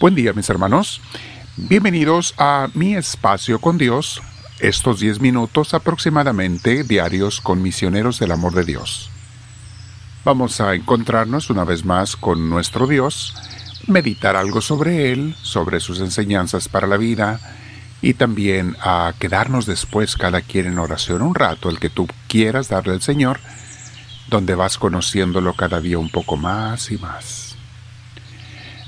Buen 0.00 0.14
día 0.14 0.32
mis 0.32 0.48
hermanos. 0.48 1.00
Bienvenidos 1.56 2.32
a 2.38 2.68
mi 2.74 2.94
espacio 2.94 3.60
con 3.60 3.78
Dios, 3.78 4.22
estos 4.60 5.00
10 5.00 5.20
minutos 5.20 5.74
aproximadamente 5.74 6.84
diarios 6.84 7.40
con 7.40 7.62
misioneros 7.62 8.20
del 8.20 8.30
amor 8.30 8.54
de 8.54 8.62
Dios. 8.62 9.10
Vamos 10.24 10.60
a 10.60 10.76
encontrarnos 10.76 11.50
una 11.50 11.64
vez 11.64 11.84
más 11.84 12.14
con 12.14 12.48
nuestro 12.48 12.86
Dios, 12.86 13.34
meditar 13.88 14.36
algo 14.36 14.60
sobre 14.60 15.10
Él, 15.10 15.34
sobre 15.42 15.80
sus 15.80 15.98
enseñanzas 15.98 16.68
para 16.68 16.86
la 16.86 16.96
vida, 16.96 17.40
y 18.00 18.14
también 18.14 18.76
a 18.80 19.12
quedarnos 19.18 19.66
después 19.66 20.14
cada 20.14 20.42
quien 20.42 20.66
en 20.66 20.78
oración 20.78 21.22
un 21.22 21.34
rato, 21.34 21.70
el 21.70 21.80
que 21.80 21.90
tú 21.90 22.06
quieras 22.28 22.68
darle 22.68 22.92
al 22.92 23.02
Señor, 23.02 23.40
donde 24.28 24.54
vas 24.54 24.78
conociéndolo 24.78 25.54
cada 25.54 25.80
día 25.80 25.98
un 25.98 26.10
poco 26.10 26.36
más 26.36 26.92
y 26.92 26.98
más. 26.98 27.47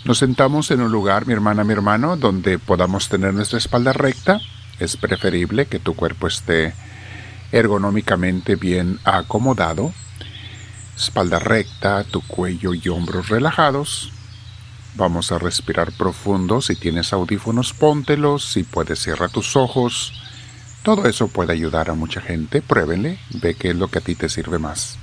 Nos 0.05 0.19
sentamos 0.19 0.71
en 0.71 0.81
un 0.81 0.91
lugar, 0.91 1.27
mi 1.27 1.35
hermana, 1.35 1.63
mi 1.63 1.75
hermano, 1.75 2.17
donde 2.17 2.59
podamos 2.59 3.09
tener 3.09 3.35
nuestra 3.35 3.59
espalda 3.59 3.93
recta. 3.93 4.41
Es 4.79 4.97
preferible 4.97 5.67
que 5.67 5.79
tu 5.79 5.95
cuerpo 5.95 6.27
esté 6.27 6.73
ergonómicamente 7.53 8.57
bien 8.57 8.99
acomodado. 9.05 9.93
Espalda 10.97 11.39
recta, 11.39 12.05
tu 12.05 12.23
cuello 12.23 12.73
y 12.73 12.89
hombros 12.89 13.29
relajados. 13.29 14.11
Vamos 14.95 15.33
a 15.33 15.39
respirar 15.39 15.93
profundo. 15.93 16.63
Si 16.63 16.77
tienes 16.77 17.13
audífonos, 17.13 17.75
póntelos. 17.75 18.45
Si 18.45 18.63
puedes, 18.63 19.03
cierra 19.03 19.29
tus 19.29 19.55
ojos. 19.55 20.15
Todo 20.83 21.05
eso 21.05 21.29
puede 21.29 21.53
ayudar 21.53 21.91
a 21.91 21.95
mucha 21.95 22.23
gente. 22.23 22.63
Pruébenle. 22.63 23.19
Ve 23.35 23.55
qué 23.55 23.71
es 23.71 23.77
lo 23.77 23.89
que 23.89 23.99
a 23.99 24.03
ti 24.03 24.15
te 24.15 24.31
sirve 24.31 24.59
más. 24.59 24.97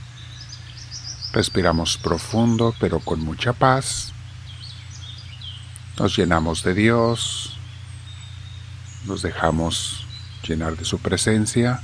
Respiramos 1.34 1.98
profundo, 1.98 2.74
pero 2.80 3.00
con 3.00 3.20
mucha 3.20 3.54
paz. 3.54 4.12
Nos 6.00 6.16
llenamos 6.16 6.62
de 6.62 6.76
Dios, 6.76 7.58
nos 9.06 9.24
dejamos 9.24 10.06
llenar 10.48 10.78
de 10.78 10.86
su 10.86 11.00
presencia, 11.00 11.82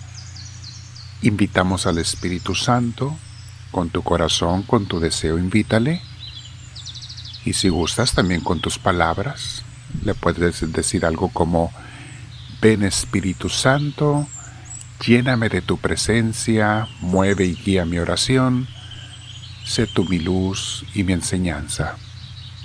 invitamos 1.24 1.88
al 1.88 1.98
Espíritu 1.98 2.54
Santo, 2.54 3.18
con 3.72 3.90
tu 3.90 4.04
corazón, 4.04 4.62
con 4.62 4.86
tu 4.86 5.00
deseo, 5.00 5.40
invítale. 5.40 6.00
Y 7.44 7.54
si 7.54 7.70
gustas 7.70 8.14
también 8.14 8.42
con 8.42 8.60
tus 8.60 8.78
palabras, 8.78 9.64
le 10.04 10.14
puedes 10.14 10.72
decir 10.72 11.08
algo 11.08 11.30
como, 11.30 11.72
ven 12.62 12.84
Espíritu 12.84 13.50
Santo, 13.50 14.28
lléname 15.04 15.50
de 15.50 15.64
tu 15.64 15.80
presencia, 15.80 16.88
mueve 17.02 17.46
y 17.46 17.56
guía 17.56 17.84
mi 17.86 17.98
oración, 17.98 18.68
sé 19.66 19.88
tú 19.88 20.04
mi 20.04 20.20
luz 20.20 20.86
y 20.94 21.04
mi 21.04 21.14
enseñanza 21.14 21.98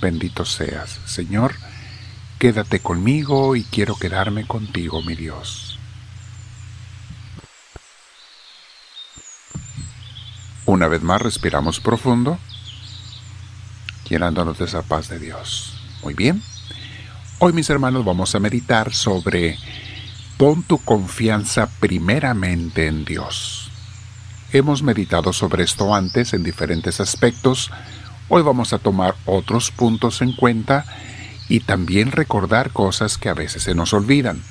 bendito 0.00 0.44
seas. 0.44 1.00
Señor, 1.06 1.54
quédate 2.38 2.80
conmigo 2.80 3.56
y 3.56 3.64
quiero 3.64 3.96
quedarme 3.96 4.46
contigo, 4.46 5.02
mi 5.02 5.14
Dios. 5.14 5.78
Una 10.66 10.86
vez 10.86 11.02
más 11.02 11.22
respiramos 11.22 11.80
profundo, 11.80 12.38
llenándonos 14.08 14.58
de 14.58 14.66
esa 14.66 14.82
paz 14.82 15.08
de 15.08 15.18
Dios. 15.18 15.72
Muy 16.02 16.14
bien. 16.14 16.42
Hoy, 17.38 17.52
mis 17.52 17.70
hermanos, 17.70 18.04
vamos 18.04 18.34
a 18.34 18.40
meditar 18.40 18.92
sobre 18.92 19.56
pon 20.36 20.62
tu 20.62 20.78
confianza 20.78 21.68
primeramente 21.80 22.86
en 22.86 23.04
Dios. 23.04 23.70
Hemos 24.52 24.82
meditado 24.82 25.32
sobre 25.32 25.64
esto 25.64 25.94
antes 25.94 26.32
en 26.32 26.42
diferentes 26.42 27.00
aspectos, 27.00 27.70
Hoy 28.30 28.42
vamos 28.42 28.74
a 28.74 28.78
tomar 28.78 29.14
otros 29.24 29.70
puntos 29.70 30.20
en 30.20 30.32
cuenta 30.32 30.84
y 31.48 31.60
también 31.60 32.12
recordar 32.12 32.72
cosas 32.72 33.16
que 33.16 33.30
a 33.30 33.34
veces 33.34 33.62
se 33.62 33.74
nos 33.74 33.94
olvidan. 33.94 34.42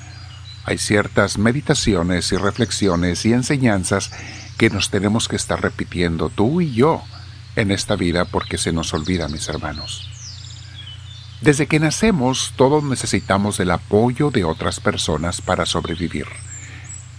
Hay 0.64 0.78
ciertas 0.78 1.38
meditaciones 1.38 2.32
y 2.32 2.36
reflexiones 2.36 3.24
y 3.24 3.32
enseñanzas 3.32 4.10
que 4.56 4.68
nos 4.68 4.90
tenemos 4.90 5.28
que 5.28 5.36
estar 5.36 5.62
repitiendo 5.62 6.28
tú 6.28 6.60
y 6.60 6.74
yo 6.74 7.04
en 7.54 7.70
esta 7.70 7.94
vida 7.94 8.24
porque 8.24 8.58
se 8.58 8.72
nos 8.72 8.92
olvida, 8.94 9.28
mis 9.28 9.48
hermanos. 9.48 10.10
Desde 11.40 11.68
que 11.68 11.78
nacemos 11.78 12.54
todos 12.56 12.82
necesitamos 12.82 13.60
el 13.60 13.70
apoyo 13.70 14.32
de 14.32 14.42
otras 14.42 14.80
personas 14.80 15.40
para 15.40 15.66
sobrevivir. 15.66 16.26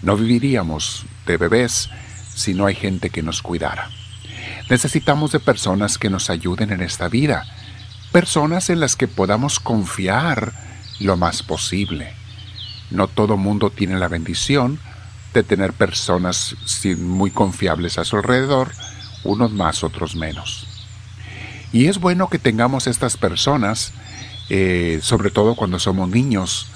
No 0.01 0.17
viviríamos 0.17 1.05
de 1.25 1.37
bebés 1.37 1.89
si 2.35 2.53
no 2.53 2.65
hay 2.65 2.75
gente 2.75 3.11
que 3.11 3.23
nos 3.23 3.41
cuidara. 3.41 3.89
Necesitamos 4.69 5.31
de 5.31 5.39
personas 5.39 5.97
que 5.97 6.11
nos 6.11 6.29
ayuden 6.29 6.71
en 6.71 6.81
esta 6.81 7.09
vida, 7.09 7.45
personas 8.11 8.69
en 8.69 8.79
las 8.79 8.95
que 8.95 9.07
podamos 9.07 9.59
confiar 9.59 10.53
lo 10.99 11.17
más 11.17 11.41
posible. 11.41 12.13
No 12.91 13.07
todo 13.07 13.35
mundo 13.35 13.71
tiene 13.71 13.97
la 13.97 14.07
bendición 14.07 14.79
de 15.33 15.43
tener 15.43 15.73
personas 15.73 16.55
muy 16.97 17.31
confiables 17.31 17.97
a 17.97 18.05
su 18.05 18.17
alrededor, 18.17 18.71
unos 19.23 19.51
más, 19.51 19.83
otros 19.83 20.15
menos. 20.15 20.67
Y 21.71 21.85
es 21.85 21.99
bueno 21.99 22.29
que 22.29 22.39
tengamos 22.39 22.87
estas 22.87 23.17
personas, 23.17 23.91
eh, 24.49 24.99
sobre 25.01 25.31
todo 25.31 25.55
cuando 25.55 25.79
somos 25.79 26.09
niños, 26.09 26.67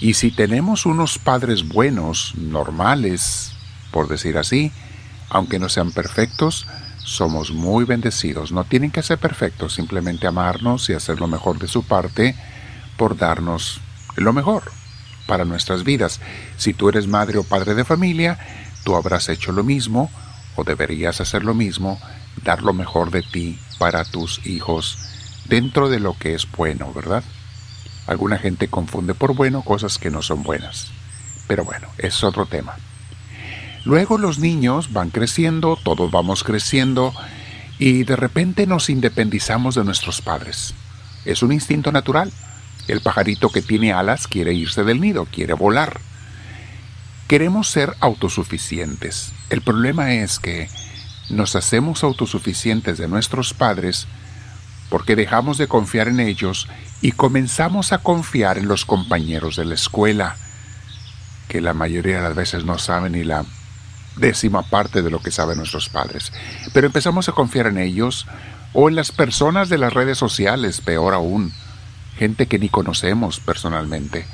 y 0.00 0.14
si 0.14 0.30
tenemos 0.30 0.86
unos 0.86 1.18
padres 1.18 1.68
buenos, 1.68 2.34
normales, 2.36 3.52
por 3.90 4.08
decir 4.08 4.38
así, 4.38 4.72
aunque 5.28 5.58
no 5.58 5.68
sean 5.68 5.92
perfectos, 5.92 6.66
somos 7.02 7.52
muy 7.52 7.84
bendecidos. 7.84 8.52
No 8.52 8.64
tienen 8.64 8.90
que 8.90 9.02
ser 9.02 9.18
perfectos, 9.18 9.74
simplemente 9.74 10.26
amarnos 10.26 10.88
y 10.90 10.94
hacer 10.94 11.20
lo 11.20 11.26
mejor 11.26 11.58
de 11.58 11.68
su 11.68 11.82
parte 11.82 12.34
por 12.96 13.16
darnos 13.16 13.80
lo 14.16 14.32
mejor 14.32 14.64
para 15.26 15.44
nuestras 15.44 15.84
vidas. 15.84 16.20
Si 16.56 16.74
tú 16.74 16.88
eres 16.88 17.06
madre 17.06 17.38
o 17.38 17.44
padre 17.44 17.74
de 17.74 17.84
familia, 17.84 18.38
tú 18.84 18.96
habrás 18.96 19.28
hecho 19.28 19.52
lo 19.52 19.64
mismo 19.64 20.10
o 20.56 20.64
deberías 20.64 21.20
hacer 21.20 21.44
lo 21.44 21.54
mismo, 21.54 22.00
dar 22.44 22.62
lo 22.62 22.72
mejor 22.72 23.10
de 23.10 23.22
ti 23.22 23.58
para 23.78 24.04
tus 24.04 24.44
hijos 24.46 24.98
dentro 25.46 25.88
de 25.88 26.00
lo 26.00 26.16
que 26.18 26.34
es 26.34 26.50
bueno, 26.50 26.92
¿verdad? 26.92 27.24
Alguna 28.06 28.38
gente 28.38 28.68
confunde 28.68 29.14
por 29.14 29.34
bueno 29.34 29.62
cosas 29.62 29.98
que 29.98 30.10
no 30.10 30.22
son 30.22 30.42
buenas. 30.42 30.90
Pero 31.46 31.64
bueno, 31.64 31.88
es 31.98 32.22
otro 32.24 32.46
tema. 32.46 32.76
Luego 33.84 34.18
los 34.18 34.38
niños 34.38 34.92
van 34.92 35.10
creciendo, 35.10 35.78
todos 35.82 36.10
vamos 36.10 36.44
creciendo 36.44 37.14
y 37.78 38.04
de 38.04 38.16
repente 38.16 38.66
nos 38.66 38.90
independizamos 38.90 39.74
de 39.74 39.84
nuestros 39.84 40.20
padres. 40.20 40.74
Es 41.24 41.42
un 41.42 41.52
instinto 41.52 41.90
natural. 41.90 42.30
El 42.88 43.00
pajarito 43.00 43.48
que 43.50 43.62
tiene 43.62 43.92
alas 43.92 44.26
quiere 44.26 44.52
irse 44.52 44.84
del 44.84 45.00
nido, 45.00 45.26
quiere 45.26 45.54
volar. 45.54 46.00
Queremos 47.26 47.68
ser 47.68 47.94
autosuficientes. 48.00 49.32
El 49.48 49.62
problema 49.62 50.14
es 50.14 50.38
que 50.38 50.68
nos 51.30 51.56
hacemos 51.56 52.04
autosuficientes 52.04 52.98
de 52.98 53.08
nuestros 53.08 53.54
padres 53.54 54.08
porque 54.90 55.16
dejamos 55.16 55.56
de 55.56 55.68
confiar 55.68 56.08
en 56.08 56.20
ellos 56.20 56.68
y 57.00 57.12
comenzamos 57.12 57.92
a 57.92 57.98
confiar 57.98 58.58
en 58.58 58.68
los 58.68 58.84
compañeros 58.84 59.56
de 59.56 59.64
la 59.64 59.74
escuela, 59.74 60.36
que 61.48 61.60
la 61.60 61.72
mayoría 61.72 62.16
de 62.16 62.22
las 62.22 62.34
veces 62.34 62.64
no 62.64 62.78
saben 62.78 63.12
ni 63.12 63.22
la 63.22 63.44
décima 64.20 64.62
parte 64.62 65.02
de 65.02 65.10
lo 65.10 65.20
que 65.20 65.30
saben 65.30 65.58
nuestros 65.58 65.88
padres. 65.88 66.32
Pero 66.72 66.86
empezamos 66.86 67.28
a 67.28 67.32
confiar 67.32 67.66
en 67.66 67.78
ellos 67.78 68.26
o 68.72 68.88
en 68.88 68.94
las 68.94 69.10
personas 69.10 69.68
de 69.68 69.78
las 69.78 69.92
redes 69.92 70.18
sociales, 70.18 70.80
peor 70.80 71.14
aún, 71.14 71.52
gente 72.16 72.46
que 72.46 72.58
ni 72.58 72.68
conocemos 72.68 73.40
personalmente. 73.40 74.26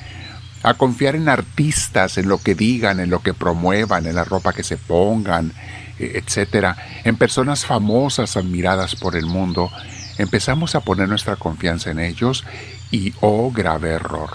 A 0.63 0.75
confiar 0.75 1.15
en 1.15 1.29
artistas, 1.29 2.19
en 2.19 2.29
lo 2.29 2.39
que 2.39 2.55
digan, 2.55 3.01
en 3.01 3.11
lo 3.11 3.21
que 3.21 3.35
promuevan, 3.35 4.07
en 4.07 4.17
la 4.17 4.25
ropa 4.25 4.53
que 4.53 4.65
se 4.65 4.77
pongan, 4.77 5.53
e, 5.99 6.19
etcétera, 6.19 6.77
en 7.05 7.17
personas 7.17 7.65
famosas 7.65 8.37
admiradas 8.37 8.97
por 8.97 9.17
el 9.17 9.27
mundo, 9.27 9.71
empezamos 10.19 10.75
a 10.75 10.81
poner 10.81 11.09
nuestra 11.09 11.37
confianza 11.37 11.91
en 11.91 12.01
ellos 12.01 12.45
y 12.91 13.15
oh 13.21 13.51
grave 13.53 13.91
error. 13.91 14.31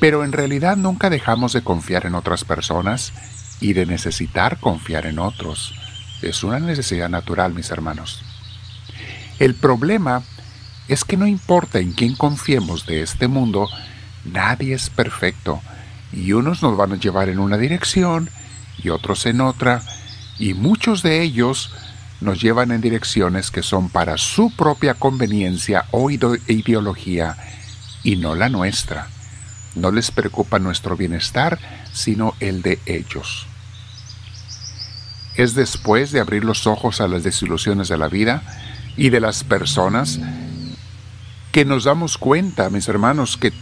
Pero 0.00 0.24
en 0.24 0.32
realidad 0.32 0.76
nunca 0.76 1.10
dejamos 1.10 1.52
de 1.52 1.62
confiar 1.62 2.06
en 2.06 2.14
otras 2.14 2.44
personas 2.44 3.12
y 3.60 3.72
de 3.72 3.86
necesitar 3.86 4.58
confiar 4.58 5.06
en 5.06 5.18
otros. 5.18 5.74
Es 6.22 6.42
una 6.42 6.58
necesidad 6.58 7.08
natural, 7.08 7.54
mis 7.54 7.70
hermanos. 7.70 8.22
El 9.38 9.54
problema 9.54 10.22
es 10.88 11.04
que 11.04 11.16
no 11.16 11.26
importa 11.26 11.78
en 11.78 11.92
quién 11.92 12.16
confiemos 12.16 12.86
de 12.86 13.02
este 13.02 13.28
mundo, 13.28 13.68
nadie 14.24 14.74
es 14.74 14.90
perfecto, 14.90 15.60
y 16.12 16.32
unos 16.32 16.62
nos 16.62 16.76
van 16.76 16.92
a 16.92 16.96
llevar 16.96 17.28
en 17.28 17.38
una 17.38 17.58
dirección 17.58 18.30
y 18.82 18.88
otros 18.88 19.26
en 19.26 19.40
otra, 19.40 19.82
y 20.38 20.54
muchos 20.54 21.02
de 21.02 21.22
ellos 21.22 21.70
nos 22.20 22.40
llevan 22.40 22.72
en 22.72 22.80
direcciones 22.80 23.50
que 23.50 23.62
son 23.62 23.90
para 23.90 24.16
su 24.18 24.50
propia 24.50 24.94
conveniencia 24.94 25.84
o 25.90 26.10
ideología 26.10 27.36
y 28.02 28.16
no 28.16 28.34
la 28.34 28.48
nuestra. 28.48 29.08
No 29.74 29.92
les 29.92 30.10
preocupa 30.10 30.58
nuestro 30.58 30.96
bienestar, 30.96 31.58
sino 31.92 32.34
el 32.40 32.62
de 32.62 32.80
ellos. 32.86 33.47
Es 35.38 35.54
después 35.54 36.10
de 36.10 36.18
abrir 36.18 36.44
los 36.44 36.66
ojos 36.66 37.00
a 37.00 37.06
las 37.06 37.22
desilusiones 37.22 37.86
de 37.86 37.96
la 37.96 38.08
vida 38.08 38.42
y 38.96 39.10
de 39.10 39.20
las 39.20 39.44
personas 39.44 40.18
que 41.52 41.64
nos 41.64 41.84
damos 41.84 42.18
cuenta, 42.18 42.70
mis 42.70 42.88
hermanos, 42.88 43.36
que 43.36 43.52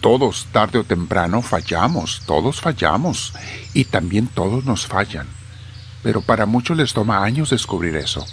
todos 0.00 0.48
tarde 0.50 0.80
o 0.80 0.84
temprano 0.84 1.40
fallamos, 1.40 2.22
todos 2.26 2.60
fallamos 2.60 3.34
y 3.72 3.84
también 3.84 4.26
todos 4.26 4.64
nos 4.64 4.88
fallan. 4.88 5.28
Pero 6.02 6.22
para 6.22 6.44
muchos 6.44 6.76
les 6.76 6.92
toma 6.92 7.22
años 7.22 7.50
descubrir 7.50 7.94
eso. 7.94 8.26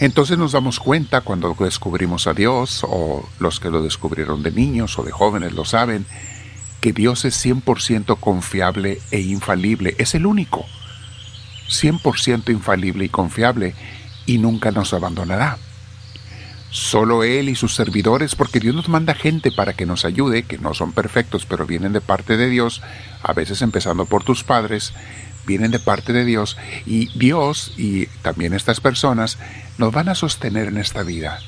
Entonces 0.00 0.36
nos 0.36 0.52
damos 0.52 0.80
cuenta 0.80 1.22
cuando 1.22 1.56
descubrimos 1.58 2.26
a 2.26 2.34
Dios, 2.34 2.84
o 2.86 3.26
los 3.38 3.60
que 3.60 3.70
lo 3.70 3.82
descubrieron 3.82 4.42
de 4.42 4.52
niños 4.52 4.98
o 4.98 5.04
de 5.04 5.10
jóvenes 5.10 5.54
lo 5.54 5.64
saben, 5.64 6.04
que 6.82 6.92
Dios 6.92 7.24
es 7.24 7.42
100% 7.42 8.20
confiable 8.20 9.00
e 9.10 9.20
infalible, 9.20 9.94
es 9.96 10.14
el 10.14 10.26
único. 10.26 10.66
100% 11.68 12.50
infalible 12.50 13.04
y 13.04 13.08
confiable 13.08 13.74
y 14.26 14.38
nunca 14.38 14.70
nos 14.70 14.92
abandonará. 14.92 15.58
Solo 16.70 17.24
Él 17.24 17.48
y 17.48 17.54
sus 17.54 17.74
servidores, 17.74 18.34
porque 18.34 18.60
Dios 18.60 18.74
nos 18.74 18.90
manda 18.90 19.14
gente 19.14 19.50
para 19.50 19.72
que 19.72 19.86
nos 19.86 20.04
ayude, 20.04 20.42
que 20.42 20.58
no 20.58 20.74
son 20.74 20.92
perfectos, 20.92 21.46
pero 21.46 21.66
vienen 21.66 21.94
de 21.94 22.02
parte 22.02 22.36
de 22.36 22.50
Dios, 22.50 22.82
a 23.22 23.32
veces 23.32 23.62
empezando 23.62 24.04
por 24.04 24.22
tus 24.22 24.44
padres, 24.44 24.92
vienen 25.46 25.70
de 25.70 25.78
parte 25.78 26.12
de 26.12 26.26
Dios, 26.26 26.58
y 26.84 27.06
Dios 27.18 27.72
y 27.78 28.06
también 28.22 28.52
estas 28.52 28.80
personas 28.80 29.38
nos 29.78 29.92
van 29.92 30.10
a 30.10 30.14
sostener 30.14 30.68
en 30.68 30.76
esta 30.76 31.02
vida. 31.02 31.38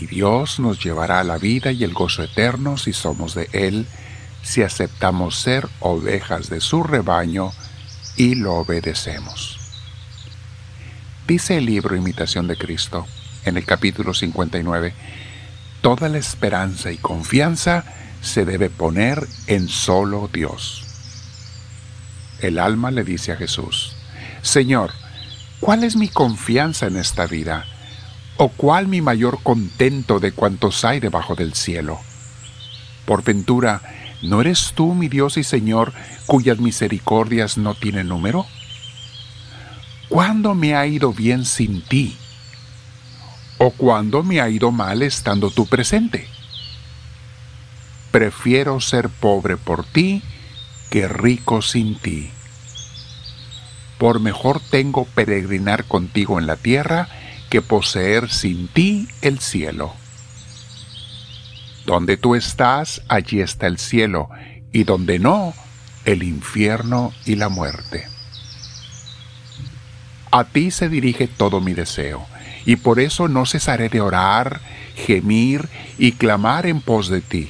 Y 0.00 0.06
Dios 0.06 0.60
nos 0.60 0.82
llevará 0.82 1.18
a 1.18 1.24
la 1.24 1.38
vida 1.38 1.72
y 1.72 1.82
el 1.82 1.92
gozo 1.92 2.22
eterno 2.22 2.76
si 2.76 2.92
somos 2.92 3.34
de 3.34 3.48
Él, 3.52 3.88
si 4.42 4.62
aceptamos 4.62 5.36
ser 5.40 5.68
ovejas 5.80 6.48
de 6.48 6.60
su 6.60 6.84
rebaño 6.84 7.50
y 8.18 8.34
lo 8.34 8.56
obedecemos. 8.56 9.58
Dice 11.26 11.56
el 11.56 11.66
libro 11.66 11.96
Imitación 11.96 12.48
de 12.48 12.56
Cristo, 12.56 13.06
en 13.44 13.56
el 13.56 13.64
capítulo 13.64 14.12
59, 14.12 14.92
toda 15.80 16.08
la 16.08 16.18
esperanza 16.18 16.90
y 16.90 16.96
confianza 16.96 17.84
se 18.20 18.44
debe 18.44 18.70
poner 18.70 19.24
en 19.46 19.68
solo 19.68 20.28
Dios. 20.32 20.84
El 22.40 22.58
alma 22.58 22.90
le 22.90 23.04
dice 23.04 23.32
a 23.32 23.36
Jesús, 23.36 23.94
Señor, 24.42 24.90
¿cuál 25.60 25.84
es 25.84 25.94
mi 25.94 26.08
confianza 26.08 26.86
en 26.86 26.96
esta 26.96 27.26
vida? 27.26 27.66
¿O 28.36 28.48
cuál 28.48 28.88
mi 28.88 29.00
mayor 29.00 29.42
contento 29.44 30.18
de 30.18 30.32
cuantos 30.32 30.84
hay 30.84 30.98
debajo 30.98 31.36
del 31.36 31.54
cielo? 31.54 32.00
Por 33.04 33.22
ventura, 33.22 33.80
¿no 34.22 34.40
eres 34.40 34.72
tú 34.74 34.94
mi 34.94 35.08
Dios 35.08 35.36
y 35.36 35.44
Señor 35.44 35.92
cuyas 36.26 36.58
misericordias 36.58 37.58
no 37.58 37.74
tienen 37.74 38.08
número? 38.08 38.46
¿Cuándo 40.08 40.54
me 40.54 40.74
ha 40.74 40.86
ido 40.86 41.12
bien 41.12 41.44
sin 41.44 41.82
ti? 41.82 42.16
o 43.58 43.70
cuando 43.72 44.22
me 44.22 44.40
ha 44.40 44.48
ido 44.48 44.70
mal 44.70 45.02
estando 45.02 45.50
tú 45.50 45.66
presente. 45.66 46.26
Prefiero 48.10 48.80
ser 48.80 49.08
pobre 49.08 49.56
por 49.56 49.84
ti 49.84 50.22
que 50.90 51.08
rico 51.08 51.60
sin 51.60 51.98
ti. 51.98 52.30
Por 53.98 54.20
mejor 54.20 54.60
tengo 54.70 55.04
peregrinar 55.04 55.84
contigo 55.84 56.38
en 56.38 56.46
la 56.46 56.56
tierra 56.56 57.08
que 57.50 57.60
poseer 57.60 58.30
sin 58.30 58.68
ti 58.68 59.08
el 59.22 59.40
cielo. 59.40 59.92
Donde 61.88 62.18
tú 62.18 62.34
estás, 62.34 63.00
allí 63.08 63.40
está 63.40 63.66
el 63.66 63.78
cielo, 63.78 64.28
y 64.72 64.84
donde 64.84 65.18
no, 65.18 65.54
el 66.04 66.22
infierno 66.22 67.14
y 67.24 67.36
la 67.36 67.48
muerte. 67.48 68.04
A 70.30 70.44
ti 70.44 70.70
se 70.70 70.90
dirige 70.90 71.28
todo 71.28 71.62
mi 71.62 71.72
deseo 71.72 72.26
y 72.66 72.76
por 72.76 73.00
eso 73.00 73.26
no 73.26 73.46
cesaré 73.46 73.88
de 73.88 74.02
orar, 74.02 74.60
gemir 74.96 75.70
y 75.96 76.12
clamar 76.12 76.66
en 76.66 76.82
pos 76.82 77.08
de 77.08 77.22
ti. 77.22 77.48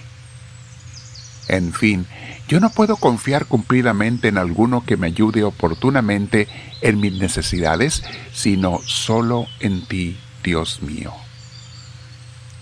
En 1.49 1.73
fin, 1.73 2.07
yo 2.47 2.61
no 2.61 2.71
puedo 2.71 2.95
confiar 2.95 3.47
cumplidamente 3.47 4.29
en 4.29 4.39
alguno 4.39 4.85
que 4.85 4.97
me 4.97 5.09
ayude 5.09 5.43
oportunamente 5.43 6.47
en 6.81 7.01
mis 7.01 7.15
necesidades, 7.15 8.05
sino 8.33 8.79
solo 8.87 9.47
en 9.59 9.85
ti, 9.85 10.17
Dios 10.45 10.81
mío. 10.81 11.13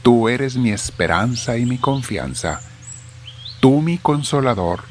Tú 0.07 0.29
eres 0.29 0.55
mi 0.55 0.71
esperanza 0.71 1.57
y 1.59 1.67
mi 1.67 1.79
confianza, 1.79 2.61
tú 3.59 3.83
mi 3.83 3.99
consolador 3.99 4.85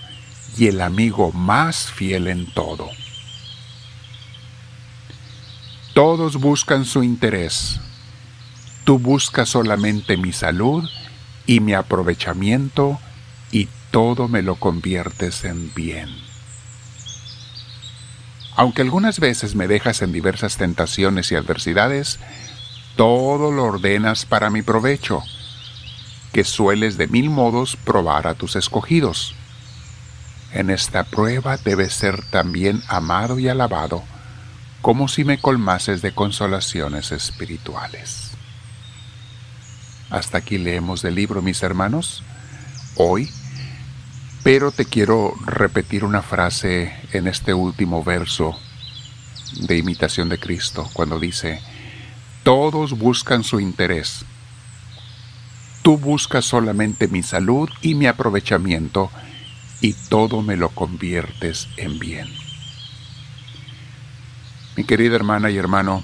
y 0.57 0.67
el 0.67 0.81
amigo 0.81 1.31
más 1.31 1.89
fiel 1.89 2.27
en 2.27 2.51
todo. 2.53 2.89
Todos 5.93 6.35
buscan 6.35 6.83
su 6.83 7.01
interés. 7.01 7.79
Tú 8.83 8.99
buscas 8.99 9.47
solamente 9.47 10.17
mi 10.17 10.33
salud 10.33 10.83
y 11.45 11.61
mi 11.61 11.73
aprovechamiento 11.73 12.99
y 13.53 13.69
todo 13.91 14.27
me 14.27 14.41
lo 14.41 14.55
conviertes 14.57 15.45
en 15.45 15.73
bien. 15.73 16.09
Aunque 18.57 18.81
algunas 18.81 19.21
veces 19.21 19.55
me 19.55 19.69
dejas 19.69 20.01
en 20.01 20.11
diversas 20.11 20.57
tentaciones 20.57 21.31
y 21.31 21.35
adversidades, 21.35 22.19
todo 22.95 23.51
lo 23.51 23.65
ordenas 23.65 24.25
para 24.25 24.49
mi 24.49 24.61
provecho, 24.61 25.21
que 26.33 26.43
sueles 26.43 26.97
de 26.97 27.07
mil 27.07 27.29
modos 27.29 27.77
probar 27.77 28.27
a 28.27 28.35
tus 28.35 28.55
escogidos. 28.55 29.35
En 30.53 30.69
esta 30.69 31.03
prueba 31.03 31.57
debes 31.57 31.93
ser 31.93 32.23
también 32.29 32.81
amado 32.87 33.39
y 33.39 33.49
alabado, 33.49 34.03
como 34.81 35.07
si 35.07 35.23
me 35.23 35.39
colmases 35.39 36.01
de 36.01 36.13
consolaciones 36.13 37.11
espirituales. 37.11 38.31
Hasta 40.09 40.37
aquí 40.37 40.57
leemos 40.57 41.01
del 41.01 41.15
libro, 41.15 41.41
mis 41.41 41.63
hermanos, 41.63 42.23
hoy, 42.95 43.29
pero 44.43 44.71
te 44.71 44.85
quiero 44.85 45.33
repetir 45.45 46.05
una 46.05 46.21
frase 46.21 46.95
en 47.11 47.27
este 47.27 47.53
último 47.53 48.03
verso 48.03 48.57
de 49.61 49.77
imitación 49.77 50.29
de 50.29 50.37
Cristo, 50.37 50.89
cuando 50.93 51.19
dice, 51.19 51.61
todos 52.45 52.91
buscan 52.99 53.43
su 53.43 53.59
interés. 53.59 54.23
Tú 55.81 55.97
buscas 55.97 56.45
solamente 56.45 57.07
mi 57.07 57.23
salud 57.23 57.71
y 57.81 57.95
mi 57.95 58.05
aprovechamiento, 58.05 59.09
y 59.81 59.93
todo 59.93 60.43
me 60.43 60.55
lo 60.55 60.69
conviertes 60.69 61.67
en 61.75 61.97
bien. 61.97 62.27
Mi 64.77 64.83
querida 64.83 65.15
hermana 65.15 65.49
y 65.49 65.57
hermano, 65.57 66.03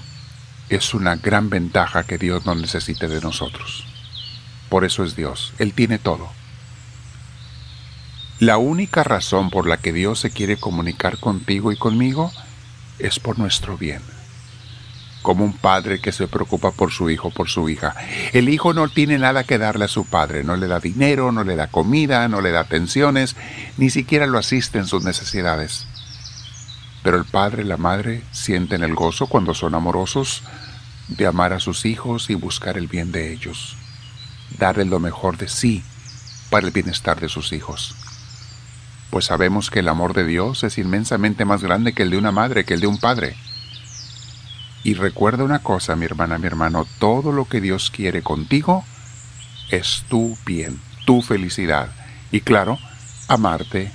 es 0.68 0.94
una 0.94 1.14
gran 1.14 1.48
ventaja 1.48 2.02
que 2.02 2.18
Dios 2.18 2.44
no 2.44 2.56
necesite 2.56 3.06
de 3.06 3.20
nosotros. 3.20 3.84
Por 4.68 4.84
eso 4.84 5.04
es 5.04 5.14
Dios, 5.14 5.52
Él 5.60 5.74
tiene 5.74 6.00
todo. 6.00 6.28
La 8.40 8.58
única 8.58 9.04
razón 9.04 9.48
por 9.48 9.68
la 9.68 9.76
que 9.76 9.92
Dios 9.92 10.18
se 10.18 10.30
quiere 10.30 10.56
comunicar 10.56 11.20
contigo 11.20 11.70
y 11.70 11.76
conmigo 11.76 12.32
es 12.98 13.20
por 13.20 13.38
nuestro 13.38 13.78
bien. 13.78 14.02
Como 15.22 15.44
un 15.44 15.52
padre 15.52 16.00
que 16.00 16.12
se 16.12 16.26
preocupa 16.26 16.72
por 16.72 16.90
su 16.90 17.08
hijo, 17.08 17.30
por 17.30 17.48
su 17.48 17.68
hija. 17.68 17.94
El 18.32 18.48
hijo 18.48 18.74
no 18.74 18.88
tiene 18.88 19.18
nada 19.18 19.44
que 19.44 19.58
darle 19.58 19.84
a 19.84 19.88
su 19.88 20.04
padre, 20.04 20.42
no 20.42 20.56
le 20.56 20.66
da 20.66 20.80
dinero, 20.80 21.32
no 21.32 21.44
le 21.44 21.56
da 21.56 21.68
comida, 21.68 22.28
no 22.28 22.40
le 22.40 22.50
da 22.50 22.60
atenciones, 22.60 23.36
ni 23.76 23.88
siquiera 23.88 24.26
lo 24.26 24.38
asiste 24.38 24.78
en 24.78 24.86
sus 24.86 25.04
necesidades. 25.04 25.86
Pero 27.02 27.16
el 27.16 27.24
padre 27.24 27.62
y 27.62 27.66
la 27.66 27.76
madre 27.76 28.22
sienten 28.32 28.82
el 28.82 28.94
gozo 28.94 29.26
cuando 29.26 29.54
son 29.54 29.74
amorosos 29.74 30.42
de 31.08 31.26
amar 31.26 31.52
a 31.52 31.60
sus 31.60 31.84
hijos 31.84 32.30
y 32.30 32.34
buscar 32.34 32.76
el 32.76 32.86
bien 32.86 33.12
de 33.12 33.32
ellos, 33.32 33.76
darle 34.58 34.84
lo 34.84 34.98
mejor 34.98 35.36
de 35.36 35.48
sí 35.48 35.82
para 36.50 36.66
el 36.66 36.72
bienestar 36.72 37.20
de 37.20 37.28
sus 37.28 37.52
hijos. 37.52 37.94
Pues 39.10 39.26
sabemos 39.26 39.70
que 39.70 39.80
el 39.80 39.88
amor 39.88 40.14
de 40.14 40.24
Dios 40.24 40.64
es 40.64 40.78
inmensamente 40.78 41.44
más 41.44 41.62
grande 41.62 41.92
que 41.92 42.02
el 42.02 42.10
de 42.10 42.18
una 42.18 42.32
madre, 42.32 42.64
que 42.64 42.74
el 42.74 42.80
de 42.80 42.86
un 42.86 42.98
padre. 42.98 43.36
Y 44.84 44.94
recuerda 44.94 45.44
una 45.44 45.60
cosa, 45.60 45.94
mi 45.96 46.04
hermana, 46.06 46.38
mi 46.38 46.46
hermano, 46.46 46.86
todo 46.98 47.32
lo 47.32 47.44
que 47.46 47.60
Dios 47.60 47.90
quiere 47.90 48.22
contigo 48.22 48.84
es 49.70 50.04
tu 50.08 50.36
bien, 50.44 50.80
tu 51.06 51.22
felicidad. 51.22 51.90
Y 52.30 52.40
claro, 52.40 52.78
amarte 53.28 53.92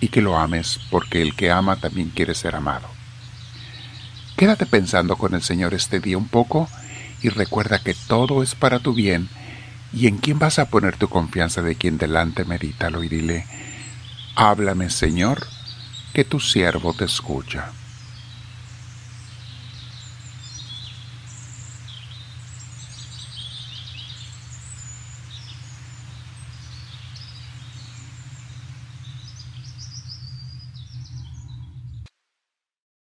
y 0.00 0.08
que 0.08 0.20
lo 0.20 0.38
ames, 0.38 0.80
porque 0.90 1.22
el 1.22 1.34
que 1.34 1.50
ama 1.50 1.76
también 1.76 2.10
quiere 2.10 2.34
ser 2.34 2.54
amado. 2.54 2.88
Quédate 4.36 4.66
pensando 4.66 5.16
con 5.16 5.34
el 5.34 5.42
Señor 5.42 5.74
este 5.74 5.98
día 5.98 6.18
un 6.18 6.28
poco 6.28 6.68
y 7.22 7.30
recuerda 7.30 7.80
que 7.80 7.94
todo 7.94 8.42
es 8.42 8.54
para 8.54 8.78
tu 8.78 8.94
bien 8.94 9.28
y 9.92 10.06
en 10.06 10.18
quién 10.18 10.38
vas 10.38 10.58
a 10.58 10.66
poner 10.66 10.96
tu 10.96 11.08
confianza 11.08 11.62
de 11.62 11.74
quien 11.74 11.98
delante 11.98 12.44
medítalo 12.44 13.02
y 13.02 13.08
dile, 13.08 13.46
háblame 14.36 14.90
Señor, 14.90 15.46
que 16.12 16.24
tu 16.24 16.38
siervo 16.38 16.94
te 16.94 17.06
escucha. 17.06 17.72